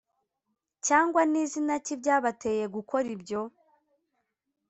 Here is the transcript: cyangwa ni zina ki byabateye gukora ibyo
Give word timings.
cyangwa 0.85 1.21
ni 1.31 1.41
zina 1.51 1.75
ki 1.85 1.93
byabateye 2.01 2.63
gukora 2.75 3.07
ibyo 3.15 3.41